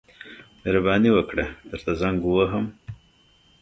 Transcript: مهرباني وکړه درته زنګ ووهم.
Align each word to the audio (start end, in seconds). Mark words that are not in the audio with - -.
مهرباني 0.61 1.09
وکړه 1.13 1.45
درته 1.69 1.91
زنګ 2.01 2.19
ووهم. 2.25 2.65